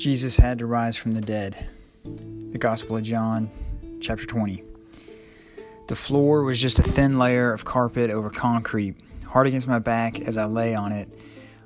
[0.00, 1.68] Jesus had to rise from the dead.
[2.04, 3.50] The Gospel of John,
[4.00, 4.64] chapter 20.
[5.88, 8.94] The floor was just a thin layer of carpet over concrete,
[9.26, 11.10] hard against my back as I lay on it,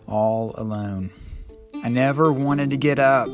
[0.09, 1.12] all alone.
[1.84, 3.28] I never wanted to get up.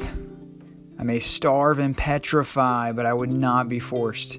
[0.99, 4.39] I may starve and petrify, but I would not be forced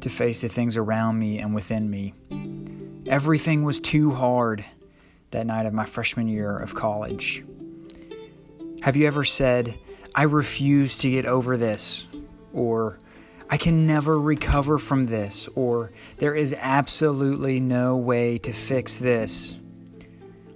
[0.00, 2.14] to face the things around me and within me.
[3.06, 4.64] Everything was too hard
[5.32, 7.44] that night of my freshman year of college.
[8.80, 9.78] Have you ever said,
[10.18, 12.08] I refuse to get over this?
[12.52, 12.98] Or,
[13.48, 15.48] I can never recover from this?
[15.54, 19.56] Or, there is absolutely no way to fix this?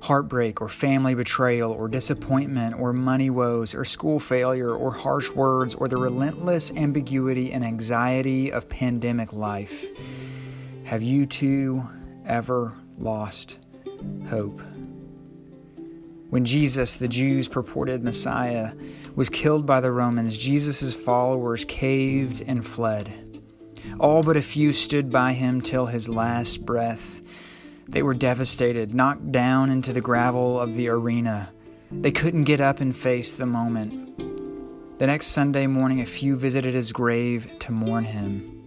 [0.00, 5.76] Heartbreak, or family betrayal, or disappointment, or money woes, or school failure, or harsh words,
[5.76, 9.86] or the relentless ambiguity and anxiety of pandemic life.
[10.86, 11.88] Have you too
[12.26, 13.60] ever lost
[14.28, 14.60] hope?
[16.32, 18.72] When Jesus, the Jews' purported Messiah,
[19.14, 23.42] was killed by the Romans, Jesus' followers caved and fled.
[24.00, 27.20] All but a few stood by him till his last breath.
[27.86, 31.52] They were devastated, knocked down into the gravel of the arena.
[31.90, 34.16] They couldn't get up and face the moment.
[34.98, 38.61] The next Sunday morning, a few visited his grave to mourn him.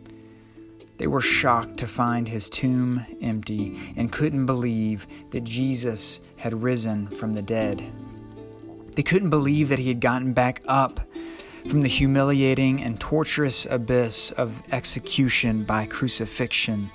[0.98, 7.08] They were shocked to find his tomb empty and couldn't believe that Jesus had risen
[7.08, 7.84] from the dead.
[8.96, 11.02] They couldn't believe that he had gotten back up
[11.68, 16.90] from the humiliating and torturous abyss of execution by crucifixion.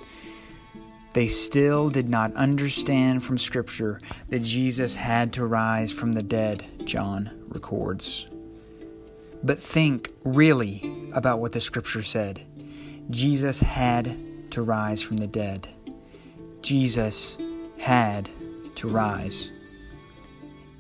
[1.12, 6.64] They still did not understand from Scripture that Jesus had to rise from the dead,
[6.84, 8.28] John records.
[9.42, 12.46] But think really about what the Scripture said.
[13.08, 14.16] Jesus had
[14.52, 15.68] to rise from the dead.
[16.62, 17.38] Jesus
[17.78, 18.28] had
[18.76, 19.50] to rise.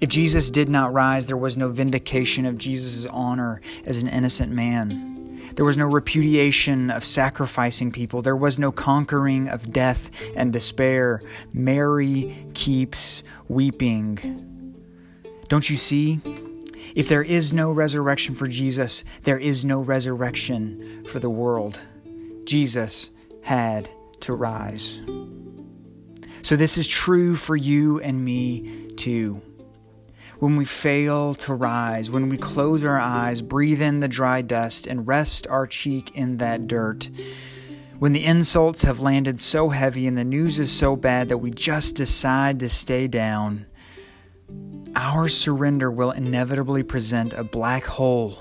[0.00, 4.52] If Jesus did not rise, there was no vindication of Jesus' honor as an innocent
[4.52, 5.52] man.
[5.54, 8.22] There was no repudiation of sacrificing people.
[8.22, 11.22] There was no conquering of death and despair.
[11.52, 14.74] Mary keeps weeping.
[15.48, 16.20] Don't you see?
[16.94, 21.80] If there is no resurrection for Jesus, there is no resurrection for the world.
[22.50, 23.10] Jesus
[23.44, 23.88] had
[24.22, 24.98] to rise.
[26.42, 29.40] So, this is true for you and me too.
[30.40, 34.88] When we fail to rise, when we close our eyes, breathe in the dry dust,
[34.88, 37.08] and rest our cheek in that dirt,
[38.00, 41.52] when the insults have landed so heavy and the news is so bad that we
[41.52, 43.64] just decide to stay down,
[44.96, 48.40] our surrender will inevitably present a black hole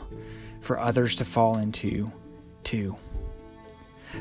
[0.61, 2.11] for others to fall into,
[2.63, 2.97] too.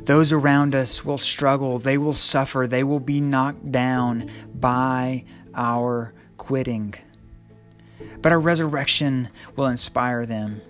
[0.02, 6.12] Those around us will struggle, they will suffer, they will be knocked down by our
[6.36, 6.94] quitting.
[8.22, 10.60] But our resurrection will inspire them.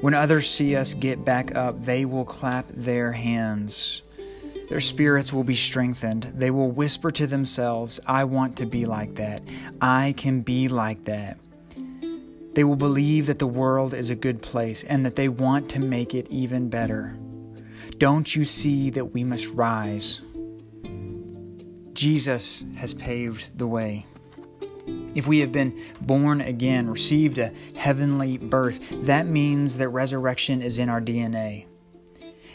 [0.00, 4.02] When others see us get back up, they will clap their hands.
[4.68, 6.24] Their spirits will be strengthened.
[6.34, 9.42] They will whisper to themselves, I want to be like that.
[9.80, 11.38] I can be like that.
[12.54, 15.78] They will believe that the world is a good place and that they want to
[15.78, 17.16] make it even better.
[17.98, 20.20] Don't you see that we must rise?
[21.92, 24.06] Jesus has paved the way.
[25.14, 30.78] If we have been born again, received a heavenly birth, that means that resurrection is
[30.78, 31.66] in our DNA.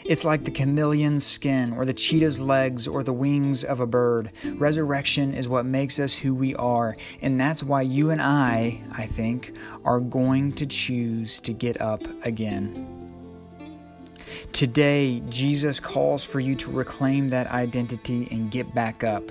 [0.04, 4.32] It's like the chameleon's skin, or the cheetah's legs, or the wings of a bird.
[4.54, 9.06] Resurrection is what makes us who we are, and that's why you and I, I
[9.06, 9.54] think,
[9.84, 13.07] are going to choose to get up again.
[14.52, 19.30] Today, Jesus calls for you to reclaim that identity and get back up,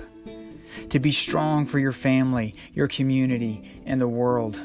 [0.90, 4.60] to be strong for your family, your community, and the world.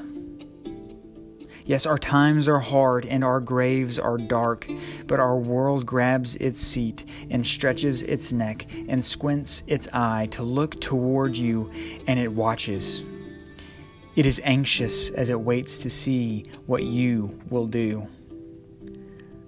[1.66, 4.70] Yes, our times are hard and our graves are dark,
[5.08, 10.44] but our world grabs its seat and stretches its neck and squints its eye to
[10.44, 11.72] look toward you,
[12.06, 13.06] and it watches.
[14.18, 18.08] It is anxious as it waits to see what you will do.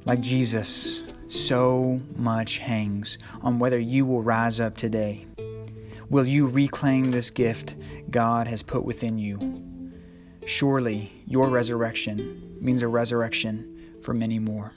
[0.06, 5.26] Like Jesus, so much hangs on whether you will rise up today.
[6.12, 7.76] Will you reclaim this gift
[8.12, 9.64] God has put within you?
[10.46, 14.74] Surely your resurrection means a resurrection for many more.